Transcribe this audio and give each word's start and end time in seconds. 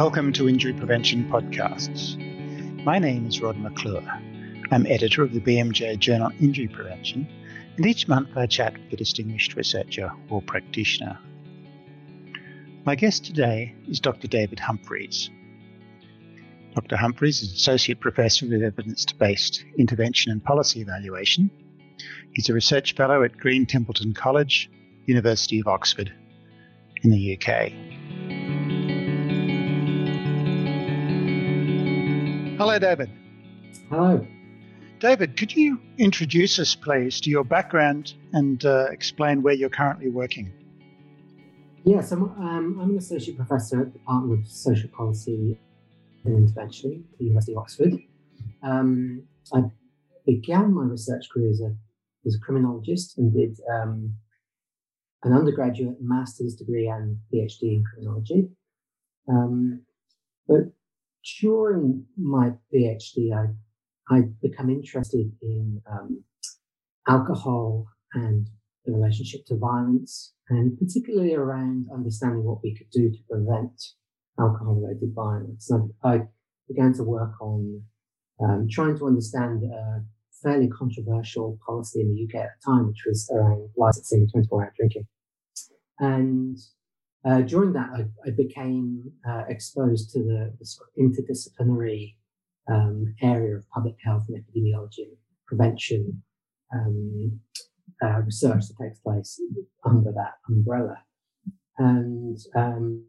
Welcome 0.00 0.32
to 0.32 0.48
Injury 0.48 0.72
Prevention 0.72 1.28
Podcasts. 1.28 2.16
My 2.84 2.98
name 2.98 3.26
is 3.26 3.42
Rod 3.42 3.58
McClure. 3.58 4.00
I'm 4.70 4.86
editor 4.86 5.22
of 5.22 5.34
the 5.34 5.42
BMJ 5.42 5.98
journal 5.98 6.32
Injury 6.40 6.68
Prevention, 6.68 7.28
and 7.76 7.84
each 7.84 8.08
month 8.08 8.34
I 8.34 8.46
chat 8.46 8.72
with 8.78 8.94
a 8.94 8.96
distinguished 8.96 9.56
researcher 9.56 10.10
or 10.30 10.40
practitioner. 10.40 11.18
My 12.86 12.94
guest 12.94 13.26
today 13.26 13.74
is 13.88 14.00
Dr. 14.00 14.26
David 14.26 14.58
Humphreys. 14.58 15.28
Dr. 16.74 16.96
Humphreys 16.96 17.42
is 17.42 17.52
Associate 17.52 18.00
Professor 18.00 18.46
of 18.46 18.62
Evidence 18.62 19.04
Based 19.12 19.66
Intervention 19.76 20.32
and 20.32 20.42
Policy 20.42 20.80
Evaluation. 20.80 21.50
He's 22.32 22.48
a 22.48 22.54
Research 22.54 22.94
Fellow 22.94 23.22
at 23.22 23.36
Green 23.36 23.66
Templeton 23.66 24.14
College, 24.14 24.70
University 25.04 25.60
of 25.60 25.66
Oxford, 25.66 26.10
in 27.02 27.10
the 27.10 27.38
UK. 27.38 27.99
Hello, 32.60 32.78
David. 32.78 33.08
Hello. 33.88 34.26
David, 34.98 35.38
could 35.38 35.56
you 35.56 35.80
introduce 35.96 36.58
us, 36.58 36.74
please, 36.74 37.18
to 37.22 37.30
your 37.30 37.42
background 37.42 38.12
and 38.34 38.62
uh, 38.66 38.88
explain 38.90 39.40
where 39.40 39.54
you're 39.54 39.70
currently 39.70 40.10
working? 40.10 40.52
Yes, 41.84 42.12
I'm, 42.12 42.24
um, 42.24 42.78
I'm 42.78 42.90
an 42.90 42.98
associate 42.98 43.38
professor 43.38 43.80
at 43.80 43.94
the 43.94 43.98
Department 43.98 44.42
of 44.42 44.46
Social 44.46 44.90
Policy 44.90 45.58
and 46.26 46.36
Intervention 46.36 47.02
at 47.10 47.18
the 47.18 47.24
University 47.24 47.52
of 47.52 47.58
Oxford. 47.60 47.94
Um, 48.62 49.22
I 49.54 49.62
began 50.26 50.74
my 50.74 50.82
research 50.82 51.30
career 51.32 51.48
as 51.48 51.62
a, 51.62 51.74
as 52.26 52.34
a 52.34 52.40
criminologist 52.40 53.16
and 53.16 53.32
did 53.32 53.58
um, 53.72 54.12
an 55.22 55.32
undergraduate 55.32 55.96
master's 56.02 56.56
degree 56.56 56.88
and 56.88 57.20
PhD 57.32 57.62
in 57.62 57.84
criminology. 57.84 58.50
Um, 59.30 59.80
but 60.46 60.72
during 61.40 62.04
my 62.16 62.52
PhD, 62.72 63.32
I 63.34 63.46
I 64.12 64.22
become 64.42 64.70
interested 64.70 65.30
in 65.40 65.80
um, 65.90 66.24
alcohol 67.06 67.86
and 68.14 68.48
the 68.84 68.92
relationship 68.92 69.46
to 69.46 69.56
violence, 69.56 70.34
and 70.48 70.76
particularly 70.78 71.34
around 71.34 71.86
understanding 71.94 72.42
what 72.44 72.58
we 72.62 72.74
could 72.74 72.90
do 72.90 73.10
to 73.10 73.18
prevent 73.30 73.72
alcohol-related 74.38 75.14
violence. 75.14 75.70
And 75.70 75.92
I 76.02 76.22
began 76.66 76.92
to 76.94 77.04
work 77.04 77.40
on 77.40 77.82
um, 78.42 78.66
trying 78.70 78.98
to 78.98 79.06
understand 79.06 79.62
a 79.62 80.02
fairly 80.42 80.68
controversial 80.68 81.58
policy 81.64 82.00
in 82.00 82.14
the 82.14 82.24
UK 82.24 82.44
at 82.44 82.50
the 82.58 82.72
time, 82.72 82.88
which 82.88 83.04
was 83.06 83.30
around 83.32 83.68
licensing 83.76 84.28
24-hour 84.34 84.72
drinking. 84.76 85.06
And 85.98 86.56
uh, 87.24 87.40
during 87.42 87.72
that, 87.74 87.90
I, 87.94 88.04
I 88.26 88.30
became 88.30 89.10
uh, 89.28 89.42
exposed 89.48 90.10
to 90.12 90.20
the, 90.20 90.54
the 90.58 90.64
sort 90.64 90.88
of 90.88 91.02
interdisciplinary 91.02 92.14
um, 92.70 93.14
area 93.20 93.56
of 93.56 93.68
public 93.70 93.96
health 94.02 94.24
and 94.28 94.42
epidemiology 94.42 94.98
and 94.98 95.16
prevention 95.46 96.22
um, 96.72 97.40
uh, 98.02 98.20
research 98.22 98.68
that 98.68 98.76
takes 98.82 98.98
place 99.00 99.40
under 99.84 100.12
that 100.12 100.34
umbrella. 100.48 100.96
And 101.78 102.38
um, 102.56 103.04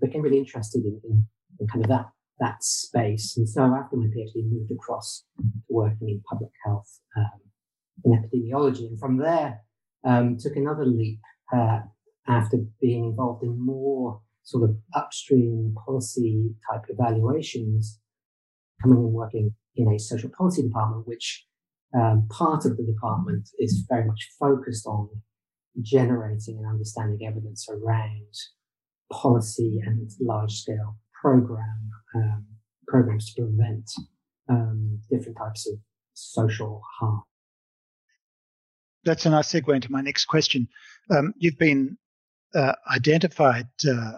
became 0.00 0.22
really 0.22 0.38
interested 0.38 0.84
in, 0.84 1.00
in, 1.04 1.26
in, 1.60 1.66
kind 1.66 1.84
of 1.84 1.88
that 1.90 2.06
that 2.40 2.62
space. 2.62 3.36
And 3.36 3.48
so 3.48 3.62
after 3.74 3.96
my 3.96 4.06
PhD, 4.06 4.50
moved 4.50 4.70
across 4.70 5.24
to 5.38 5.44
working 5.68 6.08
in 6.08 6.22
public 6.28 6.50
health 6.64 7.00
um, 7.16 7.40
and 8.04 8.24
epidemiology. 8.24 8.88
And 8.88 8.98
from 8.98 9.18
there, 9.18 9.60
um, 10.04 10.36
took 10.36 10.56
another 10.56 10.84
leap 10.84 11.20
uh, 11.54 11.80
after 12.26 12.58
being 12.80 13.04
involved 13.04 13.42
in 13.42 13.58
more 13.58 14.20
sort 14.42 14.68
of 14.68 14.76
upstream 14.94 15.74
policy 15.84 16.54
type 16.70 16.82
evaluations, 16.88 18.00
coming 18.82 18.98
and 18.98 19.12
working 19.12 19.54
in 19.76 19.88
a 19.92 19.98
social 19.98 20.30
policy 20.36 20.62
department, 20.62 21.06
which 21.06 21.46
um, 21.94 22.26
part 22.30 22.64
of 22.64 22.76
the 22.76 22.84
department 22.84 23.48
is 23.58 23.84
very 23.88 24.04
much 24.04 24.30
focused 24.38 24.86
on 24.86 25.08
generating 25.80 26.58
and 26.58 26.66
understanding 26.66 27.26
evidence 27.26 27.68
around 27.68 28.32
policy 29.12 29.80
and 29.84 30.10
large 30.20 30.52
scale 30.52 30.96
program 31.20 31.90
um, 32.14 32.44
programs 32.86 33.32
to 33.32 33.42
prevent 33.42 33.90
um, 34.48 35.00
different 35.10 35.36
types 35.38 35.68
of 35.68 35.78
social 36.12 36.82
harm. 36.98 37.22
That's 39.04 39.26
a 39.26 39.30
nice 39.30 39.52
segue 39.52 39.74
into 39.74 39.92
my 39.92 40.00
next 40.00 40.26
question. 40.26 40.68
Um, 41.10 41.34
you've 41.36 41.58
been 41.58 41.98
uh, 42.54 42.74
identified 42.92 43.68
uh, 43.88 44.12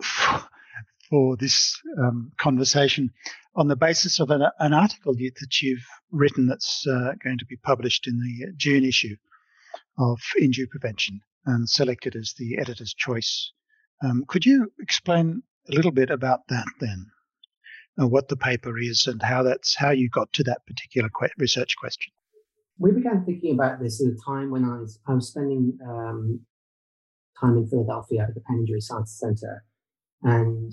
for 1.10 1.36
this 1.36 1.80
um, 1.98 2.32
conversation 2.38 3.10
on 3.54 3.68
the 3.68 3.76
basis 3.76 4.20
of 4.20 4.30
an, 4.30 4.42
an, 4.58 4.72
article 4.72 5.14
that 5.14 5.62
you've 5.62 5.86
written 6.10 6.46
that's 6.46 6.86
uh, 6.86 7.12
going 7.24 7.38
to 7.38 7.46
be 7.46 7.56
published 7.56 8.06
in 8.06 8.18
the 8.18 8.52
June 8.56 8.84
issue 8.84 9.16
of 9.98 10.20
Injury 10.40 10.66
Prevention 10.66 11.20
and 11.46 11.68
selected 11.68 12.16
as 12.16 12.34
the 12.36 12.58
editor's 12.58 12.92
choice. 12.92 13.52
Um, 14.04 14.24
could 14.28 14.44
you 14.44 14.72
explain 14.80 15.42
a 15.70 15.74
little 15.74 15.92
bit 15.92 16.10
about 16.10 16.40
that 16.48 16.66
then? 16.80 17.06
What 17.98 18.28
the 18.28 18.36
paper 18.36 18.78
is 18.78 19.06
and 19.06 19.22
how 19.22 19.42
that's 19.42 19.74
how 19.74 19.90
you 19.90 20.10
got 20.10 20.30
to 20.34 20.44
that 20.44 20.66
particular 20.66 21.08
que- 21.18 21.30
research 21.38 21.76
question. 21.78 22.12
We 22.78 22.92
began 22.92 23.24
thinking 23.24 23.54
about 23.54 23.80
this 23.80 24.02
at 24.02 24.12
a 24.12 24.16
time 24.26 24.50
when 24.50 24.64
I 24.64 24.78
was, 24.78 24.98
I 25.08 25.14
was 25.14 25.28
spending 25.28 25.78
um, 25.88 26.40
time 27.40 27.56
in 27.56 27.68
Philadelphia 27.68 28.22
at 28.22 28.34
the 28.34 28.40
Penn 28.40 28.58
Injury 28.58 28.80
Science 28.80 29.18
Center. 29.18 29.64
And 30.22 30.72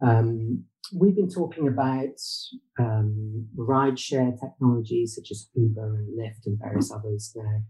um, 0.00 0.64
we've 0.94 1.16
been 1.16 1.28
talking 1.28 1.68
about 1.68 2.18
um, 2.78 3.46
rideshare 3.56 4.38
technologies 4.40 5.14
such 5.16 5.30
as 5.30 5.48
Uber 5.54 5.96
and 5.96 6.18
Lyft 6.18 6.46
and 6.46 6.58
various 6.58 6.92
others 6.92 7.32
there, 7.34 7.62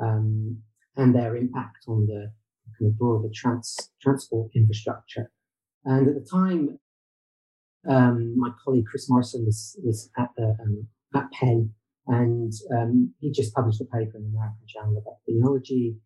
um, 0.00 0.58
and 0.96 1.14
their 1.14 1.36
impact 1.36 1.84
on 1.86 2.06
the 2.06 2.32
kind 2.78 2.90
of 2.90 2.98
broader 2.98 3.28
trans- 3.34 3.90
transport 4.00 4.50
infrastructure. 4.54 5.30
And 5.84 6.08
at 6.08 6.14
the 6.14 6.28
time, 6.30 6.78
um, 7.88 8.38
my 8.38 8.50
colleague 8.64 8.86
Chris 8.90 9.08
Morrison 9.08 9.44
was, 9.46 9.78
was 9.84 10.10
at, 10.18 10.30
the, 10.36 10.56
um, 10.60 10.88
at 11.14 11.30
Penn, 11.32 11.72
and 12.06 12.52
um, 12.76 13.14
he 13.20 13.30
just 13.30 13.54
published 13.54 13.80
a 13.80 13.84
paper 13.84 14.16
in 14.16 14.24
the 14.24 14.36
American 14.36 14.66
Journal 14.66 14.98
of 14.98 15.04
Epidemiology 15.04 15.96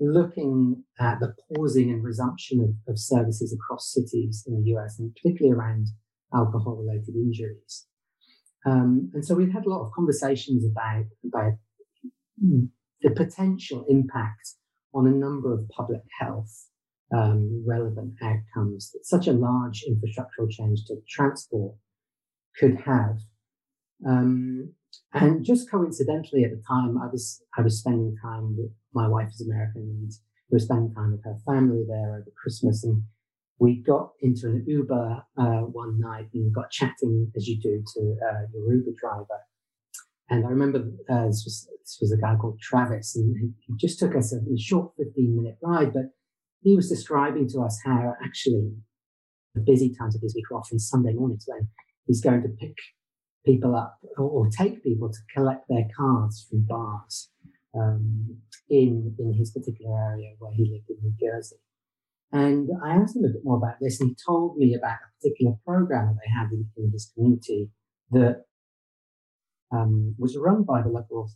looking 0.00 0.84
at 1.00 1.18
the 1.20 1.34
pausing 1.54 1.90
and 1.90 2.04
resumption 2.04 2.60
of, 2.60 2.92
of 2.92 2.98
services 2.98 3.52
across 3.52 3.92
cities 3.92 4.44
in 4.46 4.62
the 4.62 4.70
US, 4.76 4.98
and 4.98 5.14
particularly 5.14 5.56
around 5.56 5.88
alcohol 6.34 6.76
related 6.76 7.14
injuries. 7.14 7.86
Um, 8.66 9.10
and 9.14 9.24
so 9.24 9.34
we've 9.34 9.52
had 9.52 9.66
a 9.66 9.70
lot 9.70 9.84
of 9.84 9.92
conversations 9.92 10.64
about, 10.64 11.04
about 11.26 11.52
the 13.00 13.10
potential 13.10 13.84
impact 13.88 14.54
on 14.94 15.06
a 15.06 15.10
number 15.10 15.52
of 15.52 15.68
public 15.68 16.02
health 16.20 16.68
um, 17.14 17.64
relevant 17.66 18.14
outcomes 18.22 18.90
that 18.92 19.06
such 19.06 19.26
a 19.26 19.32
large 19.32 19.84
infrastructural 19.88 20.50
change 20.50 20.84
to 20.86 20.96
transport 21.08 21.74
could 22.58 22.76
have. 22.84 23.18
Um, 24.06 24.74
and 25.12 25.44
just 25.44 25.70
coincidentally, 25.70 26.44
at 26.44 26.50
the 26.50 26.62
time, 26.68 26.98
I 26.98 27.06
was 27.06 27.42
I 27.56 27.62
was 27.62 27.78
spending 27.78 28.16
time 28.22 28.56
with 28.56 28.70
my 28.98 29.08
wife 29.08 29.28
is 29.28 29.46
American, 29.46 29.82
and 29.82 30.10
we 30.50 30.56
were 30.56 30.66
spending 30.68 30.92
time 30.92 31.12
with 31.12 31.24
her 31.24 31.38
family 31.46 31.84
there 31.88 32.10
over 32.16 32.32
Christmas, 32.42 32.82
and 32.84 33.02
we 33.58 33.82
got 33.92 34.10
into 34.20 34.46
an 34.48 34.64
Uber 34.66 35.22
uh, 35.36 35.62
one 35.82 36.00
night 36.00 36.28
and 36.34 36.54
got 36.54 36.70
chatting 36.70 37.30
as 37.36 37.46
you 37.48 37.56
do 37.60 37.82
to 37.94 38.00
uh, 38.28 38.42
your 38.52 38.74
Uber 38.74 38.94
driver. 39.00 39.40
And 40.30 40.44
I 40.44 40.48
remember 40.48 40.80
uh, 41.08 41.26
this 41.26 41.42
was 41.46 41.68
this 41.84 41.98
was 42.00 42.12
a 42.12 42.20
guy 42.24 42.34
called 42.40 42.58
Travis, 42.60 43.16
and 43.16 43.36
he, 43.40 43.74
just 43.76 43.98
took 43.98 44.14
us 44.16 44.32
a, 44.32 44.38
a 44.38 44.58
short 44.58 44.92
fifteen 44.96 45.36
minute 45.36 45.58
ride, 45.62 45.92
but 45.92 46.06
he 46.60 46.74
was 46.74 46.88
describing 46.88 47.48
to 47.50 47.60
us 47.60 47.78
how 47.84 48.14
actually 48.24 48.72
the 49.54 49.60
busy 49.60 49.94
times 49.98 50.14
of 50.16 50.22
his 50.22 50.34
week 50.34 50.50
are 50.50 50.58
often 50.58 50.78
Sunday 50.78 51.12
mornings 51.12 51.44
when 51.46 51.68
he's 52.06 52.20
going 52.20 52.42
to 52.42 52.48
pick 52.48 52.76
people 53.46 53.74
up 53.74 53.98
or, 54.18 54.28
or 54.28 54.48
take 54.50 54.82
people 54.82 55.08
to 55.08 55.18
collect 55.34 55.64
their 55.68 55.86
cars 55.96 56.46
from 56.48 56.66
bars 56.68 57.30
um, 57.74 58.38
in 58.68 59.14
in 59.18 59.34
his 59.34 59.50
particular 59.50 59.98
area 60.12 60.34
where 60.38 60.52
he 60.52 60.70
lived 60.70 60.90
in 60.90 60.96
New 61.02 61.14
Jersey. 61.20 61.56
And 62.30 62.68
I 62.84 62.90
asked 62.92 63.16
him 63.16 63.24
a 63.24 63.32
bit 63.32 63.44
more 63.44 63.56
about 63.56 63.76
this, 63.80 64.00
and 64.00 64.10
he 64.10 64.16
told 64.26 64.58
me 64.58 64.74
about 64.74 64.98
a 64.98 65.08
particular 65.18 65.54
program 65.64 66.08
that 66.08 66.20
they 66.22 66.30
had 66.30 66.52
in, 66.52 66.68
in 66.76 66.90
his 66.92 67.10
community 67.14 67.70
that 68.10 68.44
um, 69.72 70.14
was 70.18 70.36
run 70.36 70.62
by 70.62 70.82
the 70.82 70.88
local 70.88 71.30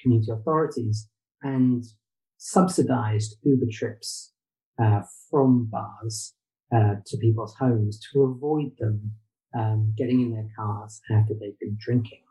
community 0.00 0.32
authorities 0.32 1.08
and 1.42 1.84
subsidized 2.36 3.36
Uber 3.44 3.66
trips 3.70 4.32
uh, 4.82 5.02
from 5.30 5.68
bars 5.70 6.34
uh, 6.74 6.96
to 7.06 7.16
people's 7.18 7.54
homes 7.58 8.00
to 8.12 8.22
avoid 8.22 8.72
them 8.78 9.12
um, 9.56 9.94
getting 9.96 10.20
in 10.20 10.32
their 10.32 10.48
cars 10.56 11.00
after 11.10 11.34
they've 11.34 11.58
been 11.60 11.76
drinking. 11.78 12.23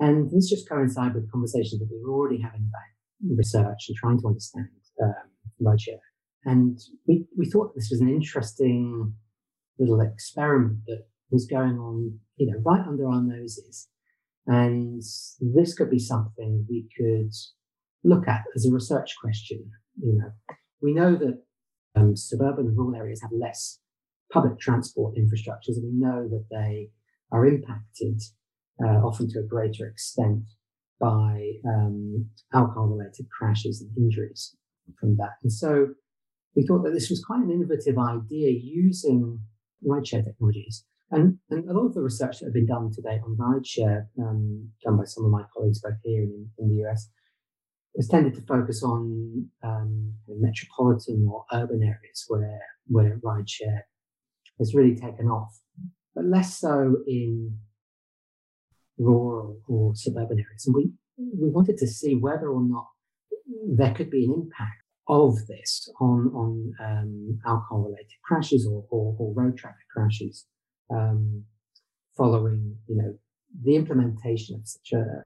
And 0.00 0.30
this 0.30 0.50
just 0.50 0.68
coincides 0.68 1.14
with 1.14 1.30
conversations 1.30 1.80
that 1.80 1.88
we 1.90 2.02
were 2.02 2.12
already 2.12 2.40
having 2.40 2.68
about 2.68 3.36
research 3.36 3.86
and 3.88 3.96
trying 3.96 4.20
to 4.20 4.26
understand 4.26 4.68
um, 5.02 5.14
rideshare. 5.62 6.00
And 6.44 6.78
we, 7.06 7.26
we 7.38 7.48
thought 7.48 7.74
this 7.74 7.88
was 7.90 8.00
an 8.00 8.08
interesting 8.08 9.14
little 9.78 10.00
experiment 10.00 10.80
that 10.86 11.06
was 11.30 11.46
going 11.46 11.78
on, 11.78 12.18
you 12.36 12.50
know, 12.50 12.58
right 12.64 12.86
under 12.86 13.08
our 13.08 13.22
noses. 13.22 13.88
And 14.46 15.02
this 15.40 15.74
could 15.74 15.90
be 15.90 15.98
something 15.98 16.66
we 16.68 16.86
could 16.96 17.32
look 18.02 18.28
at 18.28 18.42
as 18.54 18.66
a 18.66 18.72
research 18.72 19.14
question. 19.20 19.70
You 20.00 20.18
know, 20.18 20.56
we 20.82 20.92
know 20.92 21.16
that 21.16 21.42
um, 21.96 22.16
suburban 22.16 22.66
and 22.66 22.76
rural 22.76 22.96
areas 22.96 23.22
have 23.22 23.30
less 23.32 23.78
public 24.30 24.58
transport 24.58 25.14
infrastructures, 25.16 25.76
and 25.76 25.84
we 25.84 25.98
know 25.98 26.28
that 26.28 26.46
they 26.50 26.90
are 27.32 27.46
impacted 27.46 28.20
uh, 28.82 28.98
often 29.06 29.28
to 29.30 29.40
a 29.40 29.42
greater 29.42 29.86
extent 29.86 30.42
by 31.00 31.50
um, 31.66 32.26
alcohol-related 32.52 33.26
crashes 33.36 33.80
and 33.82 33.90
injuries 33.96 34.56
from 34.98 35.16
that. 35.16 35.34
And 35.42 35.52
so 35.52 35.88
we 36.54 36.64
thought 36.64 36.84
that 36.84 36.92
this 36.92 37.10
was 37.10 37.24
quite 37.24 37.42
an 37.42 37.50
innovative 37.50 37.98
idea 37.98 38.50
using 38.50 39.40
rideshare 39.86 40.24
technologies. 40.24 40.84
And, 41.10 41.38
and 41.50 41.68
a 41.68 41.72
lot 41.72 41.86
of 41.86 41.94
the 41.94 42.02
research 42.02 42.40
that 42.40 42.46
had 42.46 42.54
been 42.54 42.66
done 42.66 42.90
today 42.92 43.20
on 43.24 43.36
rideshare, 43.36 44.06
um, 44.18 44.70
done 44.82 44.96
by 44.96 45.04
some 45.04 45.24
of 45.24 45.30
my 45.30 45.42
colleagues 45.54 45.80
both 45.80 45.94
here 46.02 46.22
and 46.22 46.32
in, 46.32 46.50
in 46.58 46.68
the 46.70 46.86
US, 46.86 47.08
has 47.96 48.08
tended 48.08 48.34
to 48.34 48.40
focus 48.42 48.82
on 48.82 49.48
um, 49.62 50.14
metropolitan 50.28 51.28
or 51.30 51.44
urban 51.52 51.82
areas 51.82 52.24
where 52.28 52.60
where 52.86 53.18
rideshare 53.24 53.82
has 54.58 54.74
really 54.74 54.94
taken 54.94 55.26
off, 55.26 55.58
but 56.14 56.24
less 56.24 56.58
so 56.58 56.96
in 57.06 57.56
rural 58.98 59.60
or 59.68 59.94
suburban 59.94 60.38
areas. 60.38 60.66
And 60.66 60.74
we 60.74 60.92
we 61.16 61.50
wanted 61.50 61.78
to 61.78 61.86
see 61.86 62.14
whether 62.14 62.48
or 62.48 62.62
not 62.62 62.86
there 63.76 63.94
could 63.94 64.10
be 64.10 64.24
an 64.24 64.32
impact 64.32 64.82
of 65.08 65.34
this 65.46 65.88
on 66.00 66.30
on 66.34 66.72
um, 66.80 67.38
alcohol 67.46 67.84
related 67.84 68.16
crashes 68.24 68.66
or, 68.66 68.84
or, 68.90 69.14
or, 69.18 69.34
road 69.34 69.56
traffic 69.56 69.86
crashes 69.94 70.46
um, 70.90 71.44
following 72.16 72.76
you 72.88 72.96
know 72.96 73.14
the 73.62 73.76
implementation 73.76 74.56
of 74.56 74.66
such 74.66 74.92
a, 74.92 75.22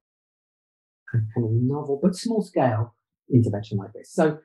kind 1.13 1.45
of 1.45 1.51
novel 1.53 1.99
but 2.03 2.15
small 2.15 2.43
scale 2.43 2.95
intervention 3.33 3.79
like 3.79 3.93
this. 3.93 4.13
So 4.13 4.39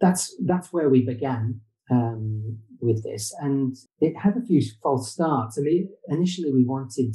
that's 0.00 0.34
that's 0.44 0.72
where 0.72 0.88
we 0.88 1.04
began 1.04 1.60
um, 1.90 2.58
with 2.80 3.02
this, 3.04 3.32
and 3.40 3.76
it 4.00 4.14
had 4.16 4.36
a 4.36 4.44
few 4.46 4.60
false 4.82 5.12
starts. 5.12 5.58
I 5.58 5.62
mean, 5.62 5.90
initially 6.08 6.52
we 6.52 6.64
wanted 6.64 7.14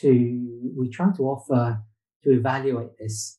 to 0.00 0.72
we 0.76 0.88
tried 0.88 1.14
to 1.16 1.24
offer 1.24 1.80
to 2.24 2.30
evaluate 2.30 2.96
this 2.98 3.38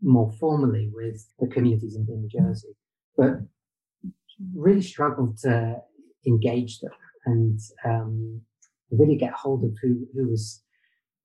more 0.00 0.32
formally 0.40 0.90
with 0.92 1.26
the 1.38 1.46
communities 1.46 1.96
in, 1.96 2.06
in 2.08 2.22
New 2.22 2.28
Jersey, 2.28 2.74
but 3.16 3.34
really 4.54 4.82
struggled 4.82 5.38
to 5.38 5.76
engage 6.26 6.80
them 6.80 6.92
and 7.26 7.60
um, 7.84 8.40
really 8.90 9.16
get 9.16 9.32
hold 9.32 9.64
of 9.64 9.70
who, 9.80 10.06
who 10.14 10.28
was 10.28 10.62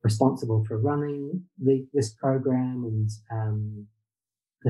responsible 0.04 0.64
for 0.68 0.78
running 0.78 1.44
the, 1.58 1.86
this 1.94 2.14
program 2.14 2.84
and 2.86 3.10
um, 3.32 3.88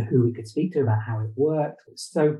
who 0.09 0.23
we 0.23 0.33
could 0.33 0.47
speak 0.47 0.73
to 0.73 0.81
about 0.81 1.01
how 1.05 1.19
it 1.19 1.31
worked. 1.35 1.81
So 1.95 2.37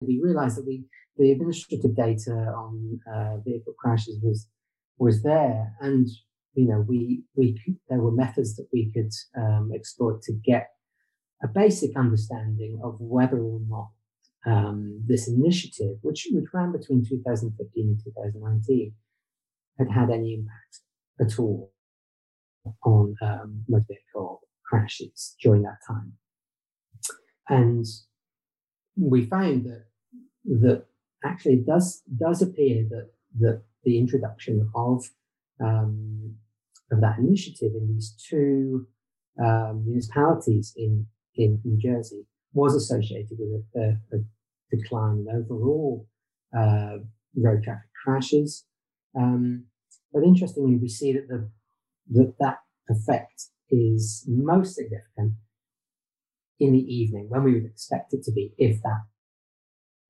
we 0.00 0.20
realized 0.22 0.56
that 0.56 0.66
we 0.66 0.84
the 1.18 1.30
administrative 1.30 1.94
data 1.94 2.32
on 2.32 2.98
uh, 3.12 3.36
vehicle 3.44 3.74
crashes 3.78 4.18
was 4.22 4.48
was 4.98 5.22
there, 5.22 5.74
and 5.80 6.08
you 6.54 6.66
know 6.66 6.84
we 6.86 7.22
we 7.34 7.58
there 7.88 8.00
were 8.00 8.12
methods 8.12 8.56
that 8.56 8.66
we 8.72 8.90
could 8.92 9.12
um, 9.36 9.70
exploit 9.74 10.22
to 10.22 10.32
get 10.32 10.68
a 11.42 11.48
basic 11.48 11.96
understanding 11.96 12.80
of 12.84 12.96
whether 13.00 13.38
or 13.38 13.60
not 13.68 13.88
um, 14.46 15.02
this 15.06 15.28
initiative, 15.28 15.96
which, 16.02 16.28
which 16.30 16.46
ran 16.52 16.72
between 16.72 17.04
2015 17.04 17.86
and 17.86 18.00
2019, 18.04 18.92
had 19.78 19.90
had 19.90 20.10
any 20.10 20.34
impact 20.34 20.80
at 21.20 21.38
all 21.38 21.72
on 22.84 23.14
um, 23.22 23.64
motor 23.68 23.84
vehicle 23.88 24.40
crashes 24.64 25.34
during 25.42 25.62
that 25.62 25.78
time. 25.86 26.12
And 27.48 27.84
we 28.96 29.26
found 29.26 29.64
that 29.64 29.84
that 30.44 30.86
actually 31.24 31.56
does 31.56 32.02
does 32.18 32.42
appear 32.42 32.84
that 32.90 33.10
that 33.40 33.62
the 33.84 33.98
introduction 33.98 34.68
of 34.74 35.04
um, 35.60 36.36
that 37.00 37.18
initiative 37.18 37.72
in 37.74 37.94
these 37.94 38.14
two 38.28 38.86
um, 39.42 39.84
municipalities 39.86 40.72
in 40.76 41.06
in 41.34 41.60
New 41.64 41.78
Jersey 41.78 42.26
was 42.52 42.74
associated 42.74 43.38
with 43.38 43.64
a, 43.74 43.80
a, 43.80 44.16
a 44.16 44.20
decline 44.70 45.26
in 45.26 45.34
overall 45.34 46.06
uh, 46.56 46.98
road 47.34 47.62
traffic 47.62 47.88
crashes. 48.04 48.66
Um, 49.16 49.64
but 50.12 50.22
interestingly, 50.22 50.76
we 50.76 50.88
see 50.88 51.12
that 51.12 51.28
the 51.28 51.48
that 52.10 52.34
that 52.40 52.58
effect 52.88 53.44
is 53.70 54.24
most 54.28 54.74
significant 54.74 55.32
in 56.60 56.72
the 56.72 56.94
evening 56.94 57.26
when 57.28 57.42
we 57.42 57.54
would 57.54 57.64
expect 57.64 58.12
it 58.12 58.22
to 58.24 58.32
be 58.32 58.52
if 58.58 58.82
that 58.82 59.02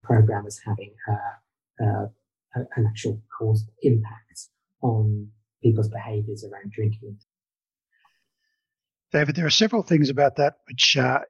program 0.03 0.47
is 0.47 0.61
having 0.67 0.93
uh, 1.09 1.85
uh, 1.85 2.07
an 2.55 2.87
actual 2.87 3.23
caused 3.39 3.71
impact 3.83 4.49
on 4.83 5.29
people's 5.63 5.89
behaviors 5.89 6.45
around 6.45 6.73
drinking. 6.73 7.19
David, 9.13 9.37
there 9.37 9.47
are 9.47 9.51
several 9.51 9.83
things 9.83 10.09
about 10.09 10.37
that 10.37 10.55
which 10.67 10.97
are 10.97 11.27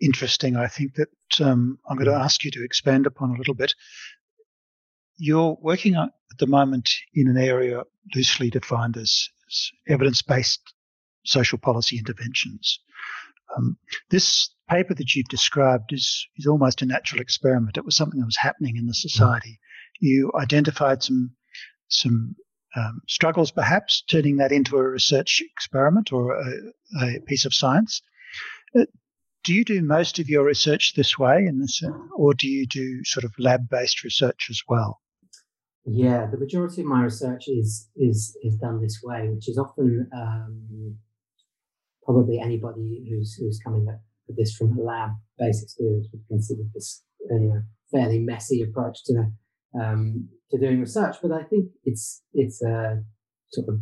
interesting. 0.00 0.56
I 0.56 0.68
think 0.68 0.94
that 0.94 1.08
um, 1.40 1.78
I'm 1.88 1.96
going 1.96 2.08
to 2.08 2.14
ask 2.14 2.44
you 2.44 2.50
to 2.52 2.64
expand 2.64 3.06
upon 3.06 3.30
a 3.30 3.38
little 3.38 3.54
bit. 3.54 3.74
You're 5.18 5.56
working 5.60 5.94
at 5.94 6.10
the 6.38 6.46
moment 6.46 6.90
in 7.14 7.28
an 7.28 7.36
area 7.36 7.82
loosely 8.14 8.50
defined 8.50 8.96
as, 8.96 9.28
as 9.48 9.70
evidence 9.88 10.22
based 10.22 10.60
social 11.24 11.58
policy 11.58 11.98
interventions. 11.98 12.80
Um, 13.56 13.76
this 14.10 14.50
paper 14.68 14.94
that 14.94 15.14
you've 15.14 15.28
described 15.28 15.92
is, 15.92 16.26
is 16.36 16.46
almost 16.46 16.82
a 16.82 16.86
natural 16.86 17.20
experiment. 17.20 17.76
It 17.76 17.84
was 17.84 17.96
something 17.96 18.20
that 18.20 18.26
was 18.26 18.36
happening 18.36 18.76
in 18.76 18.86
the 18.86 18.94
society. 18.94 19.58
You 20.00 20.32
identified 20.38 21.02
some 21.02 21.32
some 21.88 22.34
um, 22.76 23.00
struggles, 23.08 23.50
perhaps 23.50 24.02
turning 24.02 24.36
that 24.36 24.52
into 24.52 24.76
a 24.76 24.88
research 24.88 25.42
experiment 25.52 26.12
or 26.12 26.38
a, 26.38 26.50
a 27.02 27.20
piece 27.20 27.44
of 27.44 27.54
science. 27.54 28.02
Uh, 28.78 28.84
do 29.44 29.54
you 29.54 29.64
do 29.64 29.80
most 29.82 30.18
of 30.18 30.28
your 30.28 30.44
research 30.44 30.94
this 30.94 31.18
way, 31.18 31.46
in 31.46 31.60
this, 31.60 31.82
or 32.16 32.34
do 32.34 32.48
you 32.48 32.66
do 32.66 33.04
sort 33.04 33.24
of 33.24 33.32
lab-based 33.38 34.02
research 34.02 34.48
as 34.50 34.60
well? 34.68 35.00
Yeah, 35.84 36.26
the 36.26 36.36
majority 36.36 36.80
of 36.80 36.88
my 36.88 37.04
research 37.04 37.46
is 37.46 37.88
is 37.94 38.36
is 38.42 38.56
done 38.56 38.82
this 38.82 39.00
way, 39.04 39.28
which 39.28 39.48
is 39.48 39.56
often 39.56 40.10
um, 40.12 40.96
probably 42.04 42.40
anybody 42.40 43.06
who's 43.08 43.34
who's 43.34 43.60
coming 43.64 43.86
at 43.88 44.00
this 44.36 44.56
from 44.56 44.76
a 44.76 44.82
lab-based 44.82 45.62
experience 45.62 46.08
would 46.12 46.26
consider 46.28 46.62
this 46.74 47.04
you 47.30 47.38
know, 47.38 47.62
fairly 47.92 48.18
messy 48.18 48.62
approach 48.62 49.04
to 49.04 49.12
um, 49.80 50.28
to 50.50 50.58
doing 50.58 50.80
research. 50.80 51.16
But 51.22 51.32
I 51.32 51.42
think 51.42 51.70
it's 51.84 52.22
it's 52.32 52.62
a 52.62 53.02
sort 53.52 53.68
of 53.68 53.80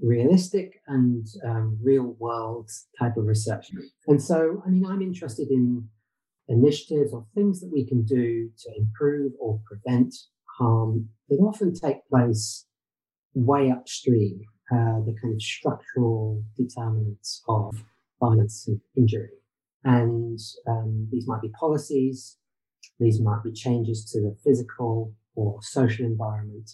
realistic 0.00 0.80
and 0.86 1.26
um, 1.44 1.78
real 1.82 2.16
world 2.18 2.70
type 2.98 3.16
of 3.16 3.26
research. 3.26 3.70
And 4.06 4.22
so, 4.22 4.62
I 4.66 4.70
mean, 4.70 4.86
I'm 4.86 5.02
interested 5.02 5.50
in 5.50 5.88
initiatives 6.48 7.12
or 7.12 7.26
things 7.34 7.60
that 7.60 7.70
we 7.72 7.86
can 7.86 8.04
do 8.04 8.50
to 8.58 8.70
improve 8.76 9.32
or 9.40 9.60
prevent 9.66 10.14
harm 10.58 11.08
that 11.28 11.36
often 11.36 11.74
take 11.74 12.06
place 12.08 12.66
way 13.34 13.70
upstream, 13.70 14.40
uh, 14.72 15.00
the 15.04 15.14
kind 15.20 15.34
of 15.34 15.42
structural 15.42 16.42
determinants 16.56 17.42
of 17.48 17.74
violence 18.20 18.66
and 18.66 18.80
injury. 18.96 19.30
And 19.84 20.38
um, 20.66 21.08
these 21.12 21.26
might 21.26 21.42
be 21.42 21.50
policies, 21.50 22.37
these 22.98 23.20
might 23.20 23.42
be 23.44 23.52
changes 23.52 24.04
to 24.12 24.20
the 24.20 24.36
physical 24.44 25.14
or 25.34 25.58
social 25.62 26.04
environment. 26.04 26.70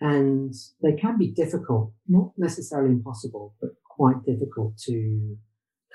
And 0.00 0.54
they 0.82 0.92
can 0.92 1.16
be 1.18 1.28
difficult, 1.28 1.92
not 2.08 2.32
necessarily 2.36 2.92
impossible, 2.92 3.54
but 3.60 3.70
quite 3.84 4.24
difficult 4.24 4.76
to 4.86 5.36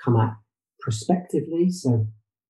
come 0.02 0.16
at 0.16 0.34
prospectively. 0.80 1.70
So, 1.70 2.06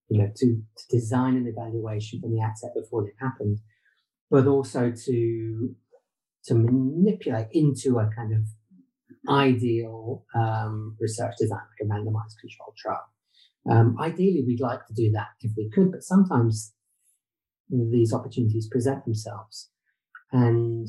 you 0.08 0.18
know, 0.18 0.30
to, 0.36 0.46
to 0.46 0.96
design 0.96 1.36
an 1.36 1.46
evaluation 1.46 2.20
from 2.20 2.34
the 2.34 2.42
outset 2.42 2.70
before 2.74 3.04
they've 3.04 3.12
happened, 3.20 3.58
but 4.30 4.46
also 4.46 4.92
to 5.06 5.74
to 6.44 6.54
manipulate 6.54 7.48
into 7.52 7.98
a 7.98 8.08
kind 8.16 8.32
of 8.32 8.40
ideal 9.28 10.24
um, 10.34 10.96
research 10.98 11.34
design, 11.38 11.58
like 11.58 11.86
a 11.86 11.92
randomized 11.92 12.38
controlled 12.40 12.76
trial. 12.78 13.04
Um, 13.68 13.96
ideally, 14.00 14.44
we'd 14.46 14.60
like 14.60 14.86
to 14.86 14.94
do 14.94 15.10
that 15.12 15.28
if 15.40 15.52
we 15.56 15.70
could, 15.70 15.90
but 15.92 16.02
sometimes 16.02 16.72
these 17.68 18.12
opportunities 18.12 18.68
present 18.68 19.04
themselves. 19.04 19.70
And 20.32 20.88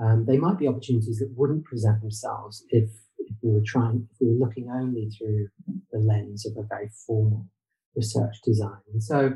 um, 0.00 0.24
they 0.26 0.38
might 0.38 0.58
be 0.58 0.66
opportunities 0.66 1.18
that 1.18 1.32
wouldn't 1.36 1.64
present 1.64 2.00
themselves 2.00 2.64
if, 2.70 2.88
if 3.18 3.36
we 3.42 3.52
were 3.52 3.62
trying, 3.64 4.08
if 4.10 4.16
we 4.20 4.28
were 4.28 4.46
looking 4.46 4.68
only 4.70 5.10
through 5.10 5.48
the 5.92 5.98
lens 5.98 6.46
of 6.46 6.52
a 6.56 6.66
very 6.66 6.90
formal 7.06 7.46
research 7.94 8.36
design. 8.44 8.80
And 8.92 9.02
so 9.02 9.34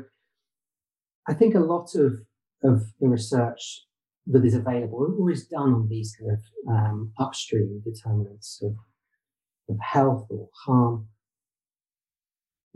I 1.27 1.33
think 1.33 1.55
a 1.55 1.59
lot 1.59 1.95
of, 1.95 2.13
of 2.63 2.83
the 2.99 3.07
research 3.07 3.83
that 4.27 4.43
is 4.43 4.55
available 4.55 5.15
or 5.17 5.31
is 5.31 5.47
done 5.47 5.73
on 5.73 5.87
these 5.89 6.15
kind 6.19 6.31
of 6.31 6.39
um, 6.69 7.13
upstream 7.19 7.81
determinants 7.85 8.61
of, 8.61 8.75
of 9.69 9.77
health 9.81 10.27
or 10.29 10.49
harm 10.65 11.07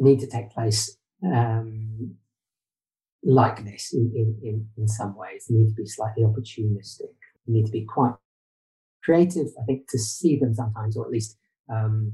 need 0.01 0.19
to 0.19 0.27
take 0.27 0.49
place 0.49 0.97
um, 1.23 2.15
like 3.23 3.63
this 3.63 3.93
in, 3.93 4.11
in, 4.15 4.39
in, 4.43 4.67
in 4.77 4.87
some 4.87 5.15
ways, 5.15 5.45
need 5.49 5.69
to 5.69 5.75
be 5.75 5.85
slightly 5.85 6.23
opportunistic, 6.23 7.13
need 7.47 7.65
to 7.65 7.71
be 7.71 7.85
quite 7.85 8.15
creative, 9.03 9.47
I 9.61 9.65
think, 9.65 9.89
to 9.89 9.99
see 9.99 10.37
them 10.37 10.53
sometimes, 10.53 10.97
or 10.97 11.05
at 11.05 11.11
least 11.11 11.37
um, 11.71 12.13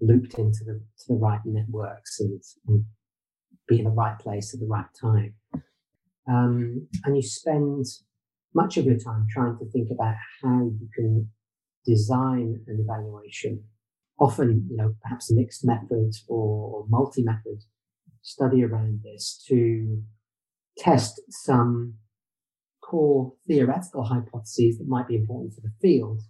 looped 0.00 0.34
into 0.34 0.64
the, 0.64 0.80
to 0.98 1.08
the 1.08 1.14
right 1.14 1.40
networks 1.44 2.20
and, 2.20 2.40
and, 2.68 2.84
be 3.68 3.80
in 3.80 3.84
the 3.84 3.90
right 3.90 4.16
place 4.20 4.54
at 4.54 4.60
the 4.60 4.66
right 4.66 4.86
time. 5.00 5.34
Um, 6.28 6.86
and 7.04 7.16
you 7.16 7.22
spend 7.22 7.84
much 8.54 8.76
of 8.76 8.84
your 8.84 8.96
time 8.96 9.26
trying 9.28 9.58
to 9.58 9.64
think 9.72 9.88
about 9.90 10.14
how 10.40 10.70
you 10.78 10.88
can 10.94 11.28
design 11.84 12.60
an 12.68 12.78
evaluation, 12.78 13.64
often, 14.18 14.66
you 14.70 14.76
know, 14.76 14.94
perhaps 15.02 15.30
mixed 15.32 15.64
methods 15.64 16.24
or, 16.28 16.70
or 16.70 16.86
multi-method 16.88 17.62
study 18.22 18.64
around 18.64 19.00
this 19.04 19.42
to 19.48 20.02
test 20.78 21.20
some 21.28 21.94
core 22.82 23.32
theoretical 23.46 24.04
hypotheses 24.04 24.78
that 24.78 24.88
might 24.88 25.08
be 25.08 25.16
important 25.16 25.54
for 25.54 25.60
the 25.60 25.72
field. 25.80 26.22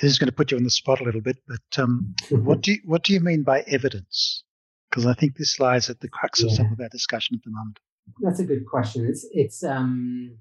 This 0.00 0.12
is 0.12 0.18
going 0.18 0.28
to 0.28 0.34
put 0.34 0.50
you 0.50 0.56
on 0.56 0.64
the 0.64 0.70
spot 0.70 1.00
a 1.00 1.04
little 1.04 1.20
bit, 1.20 1.38
but 1.46 1.82
um, 1.82 2.14
what 2.30 2.62
do 2.62 2.72
you, 2.72 2.78
what 2.84 3.02
do 3.04 3.12
you 3.12 3.20
mean 3.20 3.42
by 3.42 3.60
evidence? 3.62 4.44
Because 4.88 5.06
I 5.06 5.14
think 5.14 5.36
this 5.36 5.60
lies 5.60 5.90
at 5.90 6.00
the 6.00 6.08
crux 6.08 6.40
yeah. 6.40 6.46
of 6.46 6.52
some 6.52 6.72
of 6.72 6.80
our 6.80 6.88
discussion 6.88 7.36
at 7.36 7.44
the 7.44 7.50
moment. 7.50 7.78
That's 8.20 8.40
a 8.40 8.44
good 8.44 8.66
question. 8.66 9.06
It's 9.06 9.26
it's 9.30 9.62
um, 9.62 10.36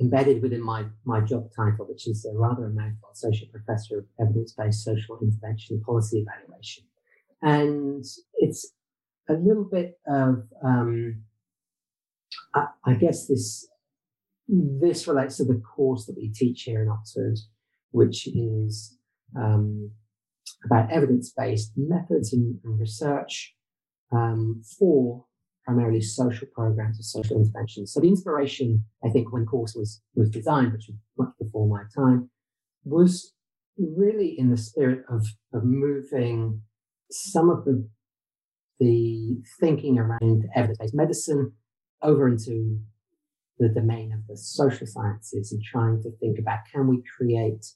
embedded 0.00 0.42
within 0.42 0.62
my 0.62 0.86
my 1.04 1.20
job 1.20 1.48
title, 1.54 1.86
which 1.86 2.08
is 2.08 2.24
a 2.24 2.36
rather 2.36 2.66
a 2.66 2.70
mouthful, 2.70 3.10
associate 3.12 3.52
professor 3.52 3.98
of 3.98 4.04
evidence-based 4.20 4.84
social 4.84 5.18
intervention 5.22 5.80
policy 5.84 6.24
evaluation, 6.26 6.84
and 7.42 8.04
it's 8.34 8.72
a 9.28 9.34
little 9.34 9.68
bit 9.70 9.98
of 10.06 10.44
um, 10.64 11.22
I, 12.54 12.66
I 12.84 12.94
guess 12.94 13.26
this 13.26 13.68
this 14.48 15.06
relates 15.06 15.36
to 15.36 15.44
the 15.44 15.60
course 15.76 16.06
that 16.06 16.16
we 16.16 16.30
teach 16.30 16.62
here 16.62 16.82
in 16.82 16.88
Oxford, 16.88 17.38
which 17.90 18.26
is 18.26 18.96
um, 19.36 19.90
about 20.64 20.90
evidence-based 20.90 21.72
methods 21.76 22.32
and, 22.32 22.58
and 22.64 22.80
research 22.80 23.54
um, 24.10 24.62
for 24.78 25.26
primarily 25.68 26.00
social 26.00 26.48
programs 26.54 26.98
or 26.98 27.02
social 27.02 27.36
interventions. 27.36 27.92
So 27.92 28.00
the 28.00 28.08
inspiration, 28.08 28.82
I 29.04 29.10
think, 29.10 29.32
when 29.32 29.44
course 29.44 29.74
was 29.74 30.00
was 30.14 30.30
designed, 30.30 30.72
which 30.72 30.88
was 30.88 30.96
much 31.18 31.34
before 31.38 31.68
my 31.68 31.82
time, 31.94 32.30
was 32.84 33.34
really 33.76 34.34
in 34.38 34.50
the 34.50 34.56
spirit 34.56 35.04
of 35.10 35.26
of 35.52 35.64
moving 35.64 36.62
some 37.10 37.50
of 37.50 37.66
the 37.66 37.86
the 38.80 39.42
thinking 39.60 39.98
around 39.98 40.46
evidence-based 40.56 40.94
medicine 40.94 41.52
over 42.00 42.26
into 42.28 42.80
the 43.58 43.68
domain 43.68 44.12
of 44.12 44.26
the 44.26 44.36
social 44.36 44.86
sciences 44.86 45.52
and 45.52 45.62
trying 45.62 46.00
to 46.02 46.10
think 46.20 46.38
about 46.38 46.60
can 46.72 46.86
we 46.86 47.02
create 47.16 47.66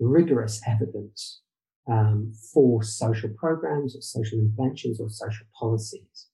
rigorous 0.00 0.62
evidence 0.66 1.42
um, 1.90 2.32
for 2.54 2.82
social 2.82 3.30
programs 3.36 3.96
or 3.96 4.00
social 4.00 4.38
interventions 4.38 5.00
or 5.00 5.10
social 5.10 5.46
policies. 5.58 6.28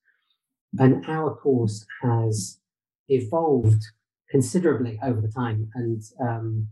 And 0.79 1.05
our 1.07 1.35
course 1.35 1.87
has 2.03 2.61
evolved 3.09 3.83
considerably 4.31 4.99
over 5.03 5.21
the 5.21 5.33
time 5.33 5.71
and 5.75 6.03
um, 6.21 6.69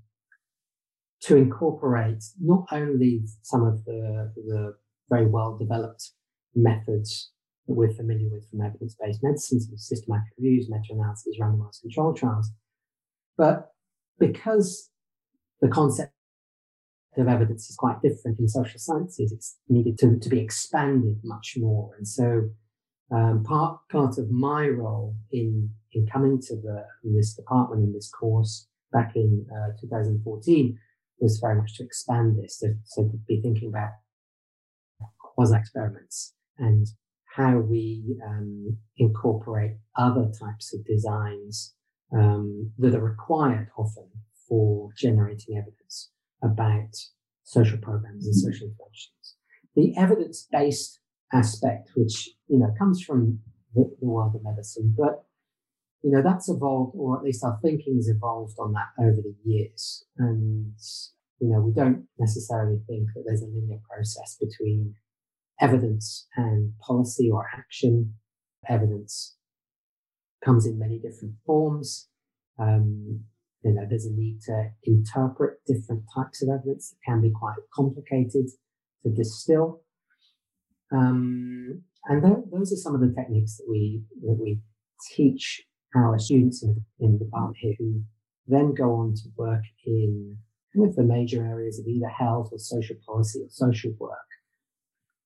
to 1.22 1.36
incorporate 1.36 2.22
not 2.40 2.66
only 2.72 3.22
some 3.42 3.64
of 3.64 3.84
the, 3.84 4.32
the 4.36 4.74
very 5.08 5.26
well 5.26 5.56
developed 5.56 6.10
methods 6.54 7.30
that 7.66 7.74
we're 7.74 7.90
familiar 7.90 8.28
with 8.30 8.48
from 8.50 8.60
evidence-based 8.60 9.20
medicine, 9.22 9.60
so 9.60 9.72
systematic 9.76 10.32
reviews, 10.38 10.68
meta-analyses, 10.68 11.38
randomized 11.40 11.80
control 11.80 12.14
trials. 12.14 12.50
But 13.36 13.70
because 14.18 14.90
the 15.60 15.68
concept 15.68 16.12
of 17.16 17.28
evidence 17.28 17.70
is 17.70 17.76
quite 17.76 18.02
different 18.02 18.38
in 18.38 18.48
social 18.48 18.78
sciences, 18.78 19.32
it's 19.32 19.56
needed 19.68 19.98
to, 19.98 20.18
to 20.18 20.28
be 20.28 20.38
expanded 20.38 21.20
much 21.24 21.54
more. 21.58 21.94
And 21.96 22.06
so 22.06 22.50
um, 23.10 23.44
part, 23.44 23.80
part 23.90 24.18
of 24.18 24.30
my 24.30 24.66
role 24.68 25.14
in, 25.30 25.70
in 25.92 26.06
coming 26.06 26.40
to 26.42 26.56
the, 26.56 26.84
this 27.04 27.34
department 27.34 27.84
in 27.84 27.92
this 27.92 28.10
course 28.10 28.68
back 28.92 29.12
in 29.14 29.46
uh, 29.52 29.72
2014 29.80 30.78
was 31.20 31.38
very 31.38 31.56
much 31.56 31.76
to 31.76 31.84
expand 31.84 32.36
this, 32.36 32.58
so, 32.58 32.68
so 32.84 33.04
to 33.04 33.16
be 33.28 33.40
thinking 33.40 33.68
about 33.68 33.90
quasi 35.18 35.56
experiments 35.56 36.34
and 36.58 36.86
how 37.36 37.58
we 37.58 38.16
um, 38.26 38.76
incorporate 38.96 39.72
other 39.96 40.30
types 40.40 40.74
of 40.74 40.84
designs 40.86 41.74
um, 42.12 42.72
that 42.78 42.94
are 42.94 43.04
required 43.04 43.68
often 43.76 44.08
for 44.48 44.90
generating 44.96 45.56
evidence 45.56 46.10
about 46.42 46.94
social 47.42 47.78
programs 47.78 48.26
and 48.26 48.34
social 48.34 48.68
interventions. 48.68 49.36
The 49.74 49.94
evidence-based 49.96 51.00
aspect, 51.32 51.90
which 51.96 52.30
you 52.48 52.58
know 52.58 52.72
comes 52.78 53.02
from 53.02 53.40
the, 53.74 53.90
the 54.00 54.06
world 54.06 54.34
of 54.34 54.44
medicine, 54.44 54.94
but 54.96 55.24
you 56.02 56.10
know 56.10 56.22
that's 56.22 56.48
evolved, 56.48 56.94
or 56.96 57.16
at 57.18 57.24
least 57.24 57.44
our 57.44 57.58
thinking 57.62 57.96
has 57.96 58.08
evolved 58.08 58.56
on 58.58 58.72
that 58.72 58.90
over 59.02 59.20
the 59.22 59.34
years, 59.44 60.04
and 60.18 60.74
you 61.40 61.48
know 61.48 61.60
we 61.60 61.72
don't 61.72 62.06
necessarily 62.18 62.78
think 62.86 63.08
that 63.14 63.24
there's 63.26 63.42
a 63.42 63.46
linear 63.46 63.80
process 63.88 64.36
between 64.40 64.94
evidence 65.60 66.26
and 66.36 66.72
policy 66.80 67.30
or 67.30 67.46
action. 67.56 68.14
Evidence 68.68 69.36
comes 70.44 70.66
in 70.66 70.78
many 70.78 70.98
different 70.98 71.34
forms. 71.44 72.08
Um, 72.58 73.24
you 73.62 73.72
know, 73.72 73.86
there's 73.88 74.06
a 74.06 74.12
need 74.12 74.40
to 74.42 74.70
interpret 74.84 75.58
different 75.66 76.04
types 76.14 76.42
of 76.42 76.48
evidence 76.48 76.90
that 76.90 76.96
can 77.04 77.20
be 77.20 77.30
quite 77.30 77.56
complicated 77.74 78.46
to 79.02 79.10
distill. 79.10 79.82
Um, 80.92 81.82
and 82.04 82.22
th- 82.22 82.44
those 82.52 82.72
are 82.72 82.76
some 82.76 82.94
of 82.94 83.00
the 83.00 83.12
techniques 83.12 83.56
that 83.56 83.66
we 83.68 84.02
that 84.22 84.38
we 84.40 84.60
teach 85.14 85.62
our 85.94 86.18
students 86.18 86.62
in, 86.62 86.84
in 87.00 87.12
the 87.12 87.24
department 87.24 87.56
here, 87.58 87.74
who 87.78 88.02
then 88.46 88.74
go 88.74 88.94
on 88.94 89.14
to 89.14 89.28
work 89.36 89.62
in 89.84 90.36
kind 90.74 90.88
of 90.88 90.94
the 90.94 91.02
major 91.02 91.44
areas 91.44 91.78
of 91.78 91.86
either 91.86 92.08
health 92.08 92.50
or 92.52 92.58
social 92.58 92.96
policy 93.06 93.40
or 93.40 93.48
social 93.50 93.92
work. 93.98 94.18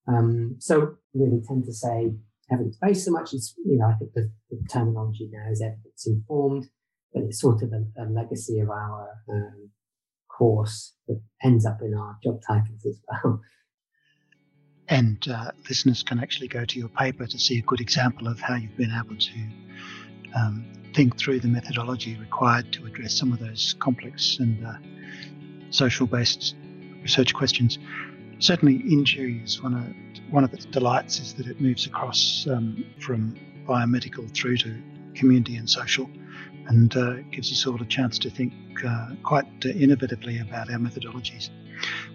Um, 0.06 0.56
so 0.58 0.94
really 1.14 1.40
tend 1.46 1.64
to 1.64 1.72
say 1.72 2.12
evidence 2.50 2.76
based 2.80 3.04
so 3.04 3.10
much 3.10 3.34
as, 3.34 3.54
you 3.64 3.76
know, 3.76 3.86
I 3.86 3.94
think 3.94 4.12
the, 4.14 4.30
the 4.50 4.58
terminology 4.70 5.28
now 5.30 5.50
is 5.50 5.62
evidence 5.62 6.06
informed, 6.06 6.68
but 7.12 7.24
it's 7.24 7.40
sort 7.40 7.62
of 7.62 7.72
a, 7.72 8.02
a 8.02 8.06
legacy 8.10 8.60
of 8.60 8.70
our 8.70 9.08
um, 9.30 9.70
course 10.28 10.94
that 11.06 11.20
ends 11.42 11.66
up 11.66 11.78
in 11.82 11.94
our 11.94 12.16
job 12.22 12.40
titles 12.46 12.84
as 12.86 13.00
well. 13.08 13.40
And 14.90 15.26
uh, 15.28 15.52
listeners 15.68 16.02
can 16.02 16.18
actually 16.18 16.48
go 16.48 16.64
to 16.64 16.78
your 16.78 16.88
paper 16.88 17.26
to 17.26 17.38
see 17.38 17.58
a 17.58 17.62
good 17.62 17.80
example 17.80 18.28
of 18.28 18.40
how 18.40 18.56
you've 18.56 18.76
been 18.76 18.92
able 18.92 19.16
to 19.16 20.38
um, 20.38 20.66
think 20.94 21.16
through 21.16 21.40
the 21.40 21.48
methodology 21.48 22.16
required 22.16 22.72
to 22.72 22.84
address 22.86 23.16
some 23.16 23.32
of 23.32 23.38
those 23.38 23.74
complex 23.78 24.38
and 24.40 24.66
uh, 24.66 24.72
social 25.70 26.06
based 26.06 26.56
research 27.02 27.32
questions 27.32 27.78
certainly 28.40 28.76
injury 28.90 29.40
is 29.44 29.62
one 29.62 29.74
of 29.74 30.32
one 30.32 30.44
of 30.44 30.52
its 30.52 30.64
delights 30.64 31.20
is 31.20 31.34
that 31.34 31.46
it 31.46 31.60
moves 31.60 31.86
across 31.86 32.46
um, 32.50 32.84
from 32.98 33.36
biomedical 33.66 34.32
through 34.34 34.56
to 34.56 34.82
community 35.14 35.56
and 35.56 35.68
social, 35.68 36.08
and 36.68 36.96
uh, 36.96 37.14
gives 37.30 37.52
us 37.52 37.66
all 37.66 37.80
a 37.80 37.86
chance 37.86 38.18
to 38.18 38.30
think 38.30 38.52
uh, 38.86 39.08
quite 39.22 39.46
uh, 39.64 39.68
innovatively 39.68 40.40
about 40.40 40.70
our 40.70 40.78
methodologies. 40.78 41.50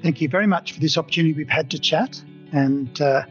Thank 0.02 0.22
you 0.22 0.30
very 0.30 0.48
much 0.48 0.74
for 0.74 0.80
this 0.80 0.98
opportunity 0.98 1.34
we've 1.34 1.50
had 1.50 1.70
to 1.72 1.80
chat, 1.80 2.22
and 2.52 3.02
uh, 3.02 3.24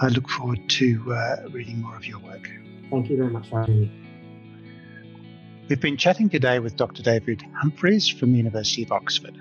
I 0.00 0.08
look 0.08 0.28
forward 0.28 0.68
to 0.68 1.12
uh, 1.12 1.48
reading 1.50 1.80
more 1.82 1.96
of 1.96 2.06
your 2.06 2.18
work. 2.18 2.50
Thank 2.90 3.08
you 3.10 3.16
very 3.16 3.30
much 3.30 3.48
for 3.48 3.60
having 3.60 3.80
me. 3.80 4.06
We've 5.68 5.80
been 5.80 5.96
chatting 5.96 6.28
today 6.28 6.60
with 6.60 6.76
Dr. 6.76 7.02
David 7.02 7.42
Humphreys 7.56 8.08
from 8.08 8.30
the 8.30 8.38
University 8.38 8.84
of 8.84 8.92
Oxford. 8.92 9.36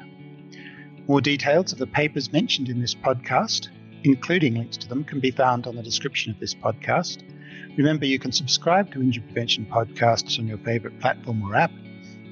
More 1.07 1.21
details 1.21 1.71
of 1.71 1.77
the 1.77 1.85
papers 1.85 2.33
mentioned 2.33 2.67
in 2.67 2.81
this 2.81 2.95
podcast, 2.95 3.69
including 4.03 4.55
links 4.55 4.77
to 4.77 4.87
them, 4.87 5.03
can 5.03 5.19
be 5.19 5.29
found 5.29 5.67
on 5.67 5.75
the 5.75 5.83
description 5.83 6.31
of 6.31 6.39
this 6.39 6.55
podcast. 6.55 7.21
Remember, 7.77 8.05
you 8.05 8.17
can 8.17 8.31
subscribe 8.31 8.91
to 8.93 9.01
Injury 9.01 9.23
Prevention 9.23 9.67
podcasts 9.67 10.39
on 10.39 10.47
your 10.47 10.57
favourite 10.57 10.99
platform 10.99 11.43
or 11.43 11.55
app 11.55 11.71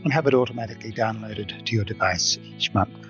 and 0.04 0.12
have 0.12 0.26
it 0.26 0.34
automatically 0.34 0.92
downloaded 0.92 1.64
to 1.64 1.76
your 1.76 1.86
device 1.86 2.40
each 2.42 2.74
month. 2.74 3.03